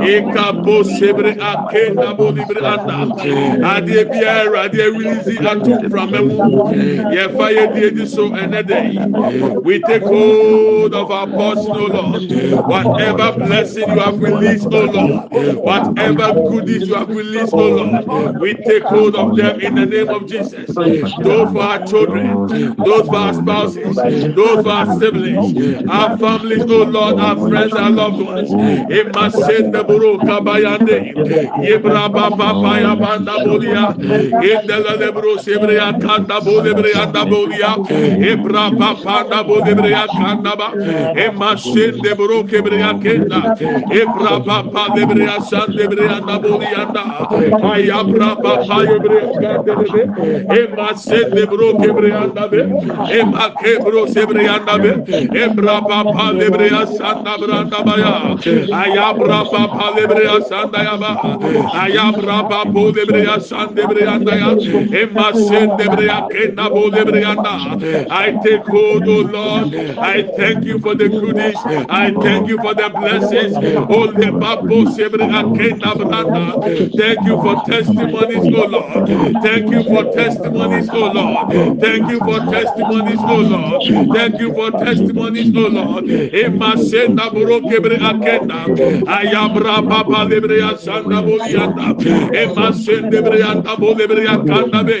Eka 0.00 0.52
bo 0.64 0.82
sebre 0.84 1.36
ake 1.40 1.94
na 1.98 2.14
bo 2.14 2.30
libre 2.32 2.62
anda. 2.66 3.08
Ade 3.62 4.04
bia 4.10 4.44
erade 4.44 4.90
release 4.98 5.38
atu 5.40 5.76
from 5.94 6.14
emu. 6.14 6.58
Ye 7.08 7.28
fire 7.36 7.66
die 7.68 8.04
so 8.06 8.30
enede. 8.34 9.62
We 9.62 9.80
take 9.80 10.02
hold 10.06 10.94
of 10.94 11.10
our 11.10 11.28
portion, 11.28 11.76
O 11.76 11.86
Lord. 11.86 12.24
Whatever 12.66 13.32
blessing 13.38 13.88
you 13.90 14.00
have 14.00 14.18
released, 14.20 14.72
O 14.72 14.84
Lord. 14.86 15.30
Whatever 15.62 16.32
goodies 16.32 16.88
you 16.88 16.94
have 16.94 17.10
released, 17.14 17.56
O 17.56 17.68
Lord. 17.68 18.38
We 18.40 18.54
take 18.54 18.88
hold 18.88 19.14
of 19.16 19.36
them 19.36 19.60
in 19.60 19.74
the 19.74 19.86
name 19.86 20.10
of 20.12 20.26
Jesus. 20.26 20.80
Those 21.22 21.50
for 21.52 21.62
our 21.62 21.78
children, 21.84 22.44
those 22.78 23.08
for 23.08 23.16
our 23.16 23.34
spouses, 23.34 24.02
those 24.34 24.62
for 24.62 24.70
our 24.70 24.86
siblings, 24.86 25.54
our 25.86 26.10
families, 26.18 26.64
O 26.70 26.82
Lord, 26.82 27.18
our 27.18 27.36
friends, 27.38 27.76
our 27.76 27.90
loved 27.90 28.20
ones. 28.20 28.54
Imasende 28.54 29.86
buru 29.86 30.18
kabayande. 30.20 31.14
Yebra 31.56 32.12
baba 32.12 32.54
baya 32.54 32.96
banda 32.96 33.38
bolia. 33.40 33.94
Indela 34.40 34.96
lebro 34.98 35.38
ya 35.84 35.92
kanda 35.98 36.40
bo 36.40 36.60
de 36.64 36.72
bre 36.74 36.90
ya 36.96 37.04
da 37.06 37.24
bo 37.24 37.40
ya 37.62 37.72
e 38.30 38.34
bra 38.44 38.70
pa 38.78 38.94
pa 39.04 39.16
da 39.30 39.42
bo 39.42 39.60
de 39.66 39.74
bre 39.74 39.90
ya 39.90 40.06
kanda 40.06 40.56
ba 40.56 40.68
e 41.24 41.28
ma 41.40 41.54
se 41.56 41.90
de 42.04 42.14
bro 42.20 42.42
ke 42.44 42.62
bre 42.66 42.78
ya 42.84 42.92
kenda 43.04 43.40
e 44.00 44.04
bra 44.16 44.34
pa 44.46 44.56
pa 44.72 44.84
de 44.94 45.04
bre 45.10 45.24
ya 45.28 45.38
san 45.50 45.68
de 45.76 45.86
bre 45.92 46.04
ya 46.10 46.18
da 46.28 46.38
bo 46.38 46.60
ya 46.62 46.84
da 46.94 47.04
ay 47.72 47.86
ya 47.90 48.02
bra 48.02 48.30
pa 48.42 48.52
pa 48.68 48.78
de 48.90 48.98
bre 49.04 49.20
ya 49.44 49.52
de 49.66 49.74
de 49.92 50.02
e 50.58 50.60
ma 50.76 50.88
se 51.04 51.20
de 51.34 51.44
bro 51.52 51.68
ke 51.82 51.90
bre 51.98 52.08
ya 52.14 52.24
da 52.38 52.46
be 52.48 52.60
e 53.18 53.20
ma 53.32 53.48
ke 53.60 53.76
bro 53.84 54.06
se 54.14 54.26
bre 54.32 54.44
ya 54.48 54.58
da 54.70 54.78
be 54.78 54.92
e 55.42 55.48
bra 55.58 55.76
pa 55.88 56.02
pa 56.12 56.26
de 56.40 56.48
bre 56.56 56.68
ya 56.74 56.84
san 56.96 57.22
da 57.24 57.36
bra 57.44 57.62
da 57.74 57.82
ba 57.90 57.94
ya 58.04 58.14
ay 58.80 58.94
ya 58.96 59.12
bra 59.20 59.42
pa 59.52 59.62
pa 59.76 59.92
de 59.96 60.06
bre 60.12 60.24
ya 60.30 60.38
san 60.50 60.70
da 60.72 60.82
ya 60.88 60.96
ba 61.04 61.12
ay 61.82 61.92
ya 61.98 62.10
bra 62.18 62.42
pa 62.50 62.64
po 62.72 62.90
de 62.92 63.04
bre 63.10 63.22
ya 63.28 63.38
san 63.50 63.74
de 63.74 63.86
bre 63.92 64.04
ya 64.08 64.18
da 64.18 64.34
ya 64.42 64.50
e 65.00 65.06
ma 65.14 65.28
se 65.46 65.60
I 68.10 68.32
take 68.42 68.66
hold, 68.66 69.08
O 69.08 69.20
Lord. 69.22 69.74
I 69.98 70.22
thank 70.36 70.64
you 70.64 70.78
for 70.80 70.94
the 70.94 71.08
goodies. 71.08 71.64
I 71.88 72.10
thank 72.12 72.46
you 72.48 72.58
for 72.58 72.74
the 72.74 72.90
blessings. 72.90 73.58
Oh, 73.88 74.12
the 74.12 74.32
babo 74.32 74.84
sebreya 74.86 75.52
kenda. 75.54 75.94
Thank 76.96 77.24
you 77.24 77.36
for 77.40 77.56
testimonies, 77.56 78.50
O 78.52 78.64
Lord. 78.64 79.08
Thank 79.42 79.70
you 79.70 79.84
for 79.84 80.04
testimonies, 80.10 80.90
O 80.92 81.06
Lord. 81.06 81.80
Thank 81.80 82.08
you 82.08 82.20
for 82.22 82.40
testimonies, 82.40 83.24
O 83.24 83.40
Lord. 83.40 83.82
Thank 84.12 84.38
you 84.38 84.52
for 84.52 84.70
testimonies, 84.72 85.50
O 85.54 85.68
Lord. 85.68 86.04
Emasen 86.32 87.14
da 87.16 87.30
bro 87.30 87.60
kebre 87.60 87.98
akenda. 87.98 88.70
Ayabra 89.06 89.86
baba 89.88 90.24
lebreya 90.24 90.76
sanda 90.78 91.22
bolianda. 91.22 91.94
Emasen 92.32 93.10
lebreya 93.10 93.62
da 93.62 93.76
bo 93.76 93.94
lebreya 93.94 94.44
kanda 94.46 94.84
be. 94.84 95.00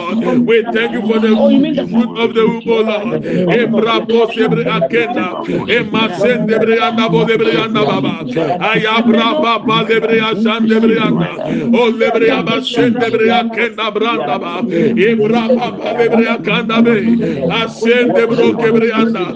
Lord. 0.00 0.46
We 0.46 0.62
thank 0.72 0.92
you 0.92 1.02
for 1.02 1.16
oh, 1.16 1.20
the 1.20 1.86
fruit 1.88 2.18
of 2.18 2.34
the 2.34 2.44
womb, 2.46 2.62
O 2.66 2.80
Lord. 2.80 3.24
Oh, 3.24 3.52
eh, 3.52 3.60
Ebra 3.60 4.00
posebre 4.06 4.64
akena, 4.64 5.44
emasen 5.68 6.40
eh, 6.40 6.46
debre 6.48 6.76
andabo 6.80 7.24
debre 7.26 7.52
andababa. 7.56 8.24
Ayabra 8.60 9.28
baba 9.42 9.84
debre 9.88 10.20
asan 10.20 10.66
debre 10.68 10.96
anda. 10.98 11.30
O 11.76 11.90
debre 11.92 12.30
abasen 12.30 12.94
debre 12.94 13.28
akena 13.30 13.90
brandaba. 13.90 14.62
Ebra 15.08 15.44
eh, 15.50 15.56
baba 15.56 15.90
debre 15.98 16.26
akanda 16.34 16.82
be. 16.82 16.96
Asen 17.60 18.08
debro 18.14 18.52
kebre 18.60 18.90
anda. 18.92 19.26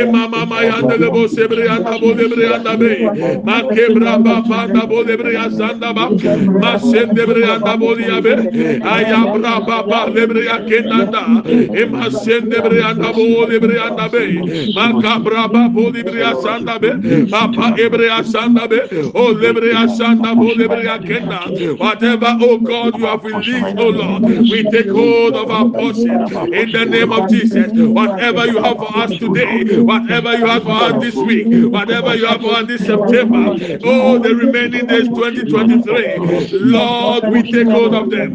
Ema 0.00 0.28
mama 0.28 0.64
yanda 0.64 0.96
debo 0.98 1.28
sebre 1.28 1.68
andabo 1.68 2.14
debre 2.14 2.44
andabe. 2.54 3.42
Ma 3.44 3.62
kebra 3.62 4.18
baba 4.18 4.66
andabo 4.66 5.04
debre 5.04 5.36
asandaba. 5.36 6.10
Ma 6.60 6.78
sen 6.78 7.14
debre 7.14 7.44
andabo 7.44 7.94
diabe. 7.96 8.34
Ayabra 8.82 9.60
baba 9.66 10.10
debre 10.14 10.48
akenda 10.48 10.96
anda. 11.02 11.42
Ema 11.74 12.10
sen 12.10 12.48
debre 12.50 12.82
anda 12.84 13.12
bo 13.12 13.46
debre 13.46 13.78
anda 13.80 14.08
be. 14.08 14.72
Ma 14.74 14.92
kabra 15.02 15.48
baba 15.52 15.68
bo 15.68 15.90
debre 15.92 16.22
asanda 16.32 16.78
be. 16.80 16.90
Papa 17.30 17.74
ebre 17.78 18.08
asanda 18.10 18.68
be. 18.68 18.80
Oh 19.14 19.34
debre 19.34 19.72
asanda 19.74 20.34
bo 20.38 20.54
debre 20.54 20.86
akenda. 20.88 21.50
Whatever, 21.78 22.38
oh 22.40 22.58
God, 22.58 22.96
you 22.96 23.06
have 23.06 23.24
released, 23.24 23.74
oh 23.78 23.88
Lord, 23.90 24.24
we 24.48 24.68
take 24.70 24.90
hold 24.90 25.34
of 25.36 25.50
our 25.50 25.66
portion 25.70 26.22
in 26.52 26.70
the 26.72 26.86
name 26.86 27.12
of 27.12 27.28
Jesus. 27.28 27.72
Whatever 27.92 28.46
you 28.46 28.58
have 28.62 28.78
for 28.78 28.96
us 28.96 29.14
today, 29.18 29.64
whatever 29.80 30.36
you 30.36 30.46
have 30.46 30.64
for 30.64 30.72
us 30.72 30.96
this 31.00 31.22
week, 31.22 31.48
whatever 31.70 32.14
you 32.16 32.26
have 32.26 32.40
for 32.40 32.52
us 32.56 32.66
this 32.66 32.86
September, 32.86 33.56
oh, 33.82 34.18
the 34.18 34.34
remaining 34.34 34.86
days 34.86 35.08
2023, 35.08 36.20
Lord, 36.60 37.24
we 37.26 37.42
take 37.42 37.68
hold 37.68 37.94
of 37.94 38.10
them. 38.10 38.34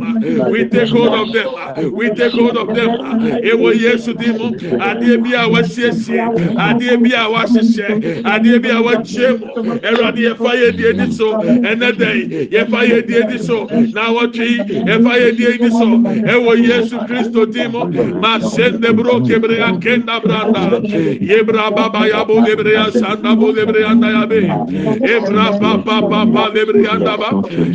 We 0.52 0.66
take 0.70 0.90
hold 0.90 1.14
of 1.14 1.32
them. 1.34 1.48
we 1.92 2.10
take 2.10 2.32
hold 2.34 2.58
of 2.58 2.68
them. 2.76 2.90
Ɛwɔ 2.90 3.80
yesu 3.80 4.14
din 4.14 4.38
mu. 4.38 4.52
Adeɛ 4.58 5.24
bi 5.24 5.34
a 5.34 5.48
wasiesie. 5.50 6.20
Adeɛ 6.56 7.02
bi 7.04 7.10
a 7.16 7.30
wahyehyɛ 7.30 8.24
adeɛ 8.24 8.62
bi 8.62 8.70
a 8.70 8.82
wakyie 8.82 9.40
mu. 9.40 9.46
Ɛwurade 9.80 10.18
yɛfa 10.18 10.52
yɛ 10.60 10.78
die 10.78 10.94
di 10.94 11.12
so. 11.12 11.34
Ɛnɛ 11.36 11.92
dɛn? 11.98 12.50
Yɛfa 12.52 12.80
yɛ 12.90 13.08
die 13.08 13.24
di 13.28 13.38
so. 13.44 13.66
Na 13.94 14.10
awɔtwe 14.10 14.68
yɛfa 14.86 15.12
yɛ 15.22 15.38
die 15.38 15.58
di 15.58 15.70
so. 15.70 15.88
Ɛwɔ 16.34 16.68
yesu 16.68 16.98
kristo 17.08 17.46
din 17.52 17.72
mu. 17.72 17.86
Ma 18.20 18.40
sende 18.40 18.94
bro 18.96 19.20
kebre 19.22 19.58
kenda 19.82 20.20
branda. 20.22 20.82
Yebra 21.20 21.72
baba 21.76 22.08
yabo 22.10 22.40
lebrea 22.46 22.92
sanda 22.92 23.36
bo 23.36 23.52
lebrea 23.54 23.98
na 23.98 24.26
yabe. 24.26 24.42
Ebra 25.02 25.60
baba 25.60 26.02
baba 26.02 26.52
lebrea 26.54 26.98
ndaba. 27.00 27.30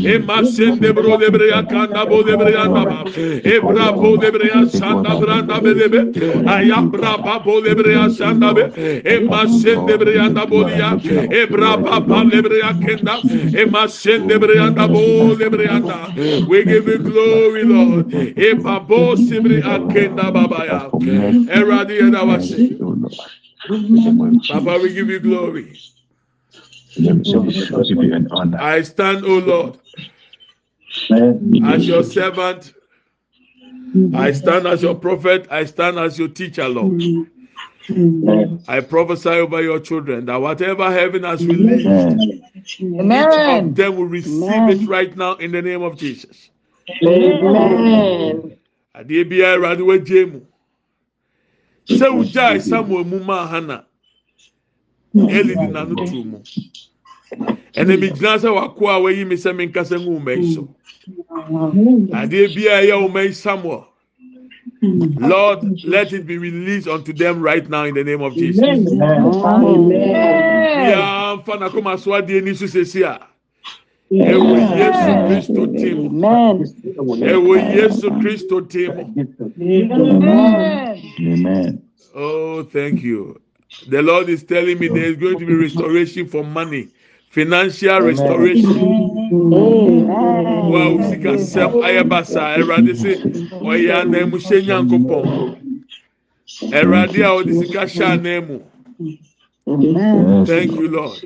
Ema 0.05 0.45
sende 0.45 0.93
bro 0.95 1.17
lebrea 1.19 1.63
kanda 1.69 2.07
bo 2.07 2.23
lebrea 2.23 2.67
ndaba. 2.69 3.05
Ebra 3.45 3.84
ebra 3.85 4.01
bo 4.01 4.17
lebre 4.17 4.51
asanda 4.51 5.17
branda 5.21 5.61
be 5.63 5.75
lebe, 5.75 6.13
ayabra 6.47 7.23
babo 7.25 7.61
lebre 7.61 7.95
asanda 7.97 8.55
be, 8.55 8.65
Emasende 9.05 9.99
breyanda 9.99 10.47
bolia. 10.47 10.99
Ebra 11.31 11.83
papa 11.83 12.25
lebreya 12.25 12.75
kenda. 12.81 13.23
Emasende 13.53 14.39
breyanda 14.39 14.91
bo 14.91 15.35
lebreyanda. 15.35 16.49
We 16.49 16.65
give 16.65 16.87
you 16.89 16.99
glory, 16.99 17.65
Lord. 17.65 18.09
Epabo 18.37 19.17
sibri 19.17 19.63
akenda 19.63 20.33
babaya. 20.33 20.91
Eradi 21.49 21.99
edawase. 22.01 22.77
Papa, 24.49 24.79
we 24.83 24.93
give 24.95 25.09
you 25.11 25.21
glory. 25.21 25.79
I 28.59 28.83
stand, 28.83 29.25
O 29.25 29.39
Lord, 29.39 29.79
as 31.65 31.89
your 31.89 32.03
servant. 32.05 32.73
I 34.13 34.33
stand 34.33 34.67
as 34.67 34.83
your 34.83 34.95
prophet. 34.95 35.47
I 35.51 35.65
stand 35.65 35.99
as 35.99 36.19
your 36.19 36.29
teacher, 36.29 36.69
Lord. 36.69 37.05
I 38.69 38.81
prophesy 38.81 39.29
over 39.31 39.63
your 39.63 39.81
children 39.81 40.27
that 40.27 40.41
whatever 40.41 40.91
heaven 40.91 41.25
has 41.25 41.47
released, 41.49 42.17
each 43.11 43.39
of 43.47 43.75
them 43.75 43.97
will 43.97 44.07
receive 44.07 44.69
it 44.69 44.87
right 44.87 45.15
now 45.17 45.35
in 45.37 45.53
the 45.53 45.63
name 45.63 45.83
of 45.83 45.97
Jesus. 45.99 46.51
Amen. 47.03 48.57
Adeɛ 48.95 49.25
biara 49.29 49.57
Awurade 49.59 49.85
wagye 49.85 50.33
mu. 50.33 50.41
Sɛ 51.87 52.07
wogyae 52.15 52.61
Samuel 52.63 53.05
mu 53.05 53.21
maa 53.21 53.47
Hana, 53.47 53.87
Eli 55.29 55.57
de 55.57 55.69
n'ano 55.69 55.97
tu 56.05 56.25
mu. 56.25 56.41
Ɛna 57.77 57.99
mi 58.01 58.11
gyina 58.11 58.39
sɛ 58.39 58.55
wako 58.55 58.89
a 58.89 59.01
wayi 59.01 59.27
mi 59.27 59.37
sɛ 59.37 59.55
mi 59.57 59.67
nkasa 59.69 59.99
ngu 60.01 60.11
wuma 60.21 60.33
yi 60.37 60.45
so. 60.45 60.69
Adeɛ 62.13 62.55
biara 62.55 62.83
ɛyɛ 62.87 62.97
wuma 63.09 63.25
yi 63.27 63.33
Samuel. 63.33 63.87
Lord, 65.19 65.65
let 65.85 66.13
it 66.13 66.27
be 66.27 66.39
released 66.39 66.89
unto 66.89 67.13
them 67.13 67.41
right 67.43 67.69
now 67.69 67.85
in 67.85 67.95
the 67.95 68.05
name 68.05 68.23
of 68.23 68.37
Jesus. 68.37 68.89
Bia 70.75 71.37
nfa 71.39 71.61
na 71.61 71.69
kɔma 71.71 71.99
so 71.99 72.13
adeɛ 72.13 72.45
ni 72.45 72.55
so 72.55 72.67
sesi 72.67 73.03
a. 73.03 73.27
Ewo 74.25 74.61
Yesu 74.77 75.17
Kristo 75.27 75.67
tim. 75.77 76.11
Ewo 77.23 77.57
Yesu 77.59 78.11
Kristo 78.21 78.61
tim. 78.69 79.03
Oh, 82.15 82.63
thank 82.65 83.03
you. 83.03 83.41
The 83.89 84.03
Lord 84.03 84.29
is 84.29 84.45
telling 84.45 84.79
me 84.79 84.89
there 84.89 85.05
is 85.05 85.17
going 85.17 85.39
to 85.39 85.47
be 85.47 85.55
restoration 85.55 86.27
for 86.29 86.45
money, 86.45 86.91
financial 87.35 88.01
restoration. 88.03 88.79
Wa 90.73 90.83
usika 90.97 91.35
sɛm 91.39 91.73
ayɛ 91.87 92.03
basa 92.09 92.43
ɛwurade 92.59 92.95
se 92.97 93.13
ɔyɛ 93.71 93.93
anamuhyɛ 94.03 94.59
nyankopɔn 94.67 95.27
ɛwurade 96.73 97.21
a 97.23 97.31
ɔde 97.39 97.53
sika 97.55 97.83
hyɛ 97.87 98.07
anamu. 98.19 98.59
Thank 100.45 100.79
you, 100.79 100.89
Lord. 100.89 101.23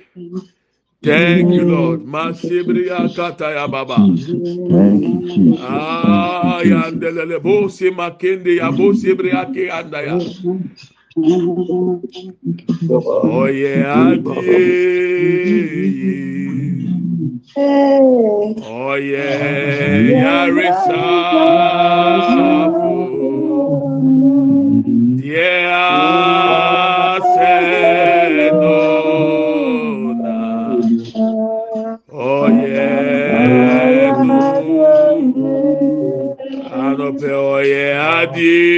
Thank 1.02 1.54
you, 1.54 1.64
Lord. 1.64 2.00
Masibriya 2.06 3.14
kata 3.14 3.52
ya 3.54 3.68
baba. 3.68 4.10
Ah, 5.56 6.60
ya 6.64 6.90
ndelele 6.90 7.38
bo 7.42 7.68
se 7.68 7.90
makende 7.90 8.56
ya 8.56 8.72
bo 8.72 8.92
se 8.94 9.14
briya 9.14 9.46
ke 9.52 9.70
anda 9.70 10.02
Oyè 13.38 13.74
adé 14.00 14.36
oyè 18.88 19.28
yaresa 20.20 21.02
fò 22.28 22.48
díẹ̀ 25.18 25.62
asẹ́nọ́nà 29.08 30.36
oyè 32.32 32.88
nù 34.26 34.38
ànọ̀pẹ̀ 36.84 37.34
oyè 37.54 37.84
adé. 38.16 38.77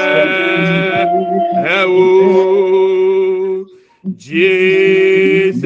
ẹwọ 1.77 2.07
Jesus. 4.25 5.63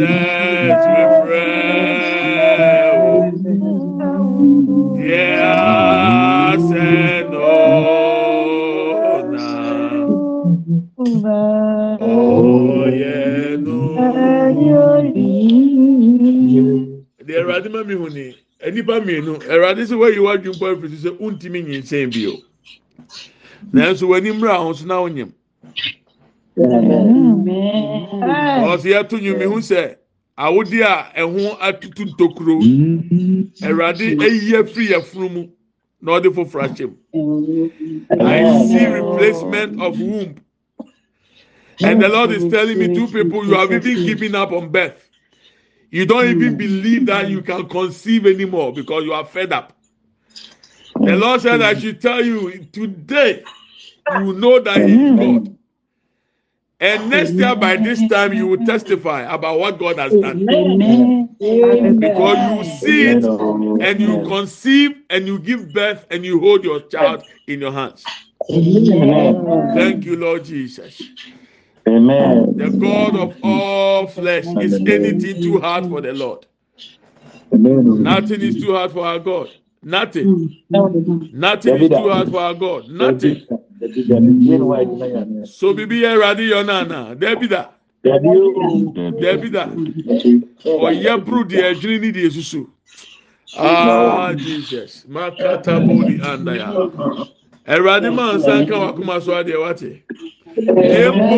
nnipa 18.88 19.06
mmienu 19.06 19.40
awurade 19.52 19.84
sɛ 19.86 19.96
woayi 19.96 20.20
w'adwempɔ 20.20 20.66
afiri 20.72 20.98
so 20.98 21.10
sɛ 21.10 21.20
wontumi 21.20 21.64
nyinsɛn 21.64 22.14
bio. 22.14 22.34
Nanso 23.74 24.08
w'anim 24.08 24.40
mmerɛ 24.40 24.58
ho 24.58 24.74
so 24.74 24.86
na 24.86 25.02
wonyim. 25.02 25.32
Ɔsɛ 28.72 28.88
yɛato 28.94 29.20
nwumi 29.20 29.46
hu 29.46 29.60
sɛ 29.60 29.96
awode 30.38 30.82
a 30.82 31.12
ɛho 31.18 31.58
atutu 31.60 32.06
ntokuro 32.06 32.60
awurade 33.64 34.18
ayia 34.20 34.64
firi 34.64 34.88
yɛfunu 34.94 35.32
mu 35.32 35.48
na 36.02 36.20
ɔde 36.20 36.34
foforɔ 36.34 36.64
akyɛm 36.64 36.94
I 38.20 38.68
see 38.68 38.86
replacement 38.86 39.82
of 39.82 40.00
womb. 40.00 40.36
And 41.80 42.02
the 42.02 42.10
Lord 42.10 42.32
is 42.32 42.52
telling 42.52 42.80
me 42.80 42.88
two 42.96 43.08
people 43.08 43.46
you 43.46 43.54
have 43.54 43.72
even 43.72 44.06
given 44.06 44.34
up 44.34 44.52
on 44.52 44.70
birth. 44.70 45.07
You 45.92 46.06
don't 46.06 46.28
even 46.28 46.58
believe 46.58 47.06
that 47.08 47.30
you 47.30 47.42
can 47.42 47.68
conceive 47.70 48.26
anymore 48.28 48.74
because 48.74 49.06
you 49.06 49.14
are 49.14 49.26
fed 49.26 49.54
up. 49.54 49.74
The 51.04 51.16
Lord 51.16 51.42
said, 51.42 51.62
I 51.62 51.76
should 51.76 52.02
tell 52.02 52.24
you 52.24 52.66
today, 52.72 53.48
you 54.08 54.34
know 54.34 54.60
that 54.60 54.84
He 54.84 54.96
is 54.96 55.12
God. 55.14 55.50
And 56.80 57.10
next 57.10 57.40
year, 57.40 57.56
by 57.56 57.78
this 57.78 58.04
time, 58.04 58.34
you 58.34 58.48
will 58.48 58.60
testify 58.64 59.22
about 59.24 59.60
what 59.60 59.80
God 59.80 60.00
has 60.00 60.18
done. 60.18 60.42
Because 62.00 62.40
you 62.42 62.64
see 62.64 63.08
it 63.10 63.30
and 63.80 64.02
you 64.02 64.20
conceive 64.20 64.98
and 65.10 65.28
you 65.28 65.40
give 65.40 65.74
birth 65.74 66.06
and 66.12 66.26
you 66.26 66.40
hold 66.40 66.64
your 66.64 66.82
child 66.82 67.24
in 67.48 67.62
your 67.62 67.72
hands. 67.74 68.14
Thank 69.74 70.06
you, 70.06 70.18
Lord 70.18 70.46
Jesus. 70.46 71.12
The 72.56 72.70
God 72.80 73.16
of 73.16 73.36
all 73.44 74.08
flesh. 74.08 74.46
Is 74.60 74.82
anything 74.88 75.42
too 75.42 75.60
hard 75.60 75.88
for 75.88 76.02
the 76.02 76.14
Lord? 76.14 76.46
Nothing 77.52 78.42
is 78.42 78.56
too 78.58 78.74
hard 78.74 78.92
for 78.92 79.06
our 79.06 79.20
God. 79.20 79.50
Nothing. 79.84 80.34
Nothing 80.70 81.78
is 81.78 81.90
too 81.90 82.10
hard 82.10 82.30
for 82.30 82.40
our 82.42 82.54
God. 82.54 82.90
Nothing. 82.90 83.48
So 85.46 85.74
bibi 85.74 86.02
yɛ 86.02 86.10
awurade 86.16 86.44
yɛ 86.50 86.64
ɔnaana 86.64 87.16
dɛbi 87.20 87.48
da 87.50 87.70
dɛbi 88.04 89.52
da 89.52 89.66
ɔyɛ 90.66 91.26
buru 91.26 91.44
deɛ 91.46 91.74
ɛdwiri 91.74 92.02
ni 92.02 92.12
deɛ 92.12 92.32
susu 92.32 92.68
ah 93.58 94.34
jesus 94.36 95.06
makata 95.10 95.80
boli 95.86 96.20
anda 96.22 96.56
ya 96.58 96.74
awurade 97.68 98.10
nsa 98.10 98.62
nka 98.62 98.76
wakoma 98.80 99.22
so 99.22 99.32
adeɛ 99.34 99.58
wate 99.62 100.04
empo 100.58 101.38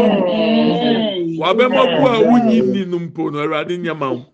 wabɛma 1.41 1.81
bu 1.97 2.07
a 2.07 2.17
wunyi 2.27 2.61
ni 2.73 2.85
no 2.85 2.99
mpo 2.99 3.31
no 3.31 3.39
awurade 3.39 3.77
nyama 3.77 4.07
wo 4.13 4.25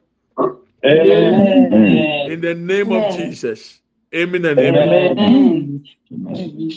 in 0.84 2.41
the 2.41 2.53
name 2.55 2.91
of 2.91 3.15
jesus. 3.17 3.80
Amen 4.13 4.45
and 4.45 4.59
amen. 4.59 5.84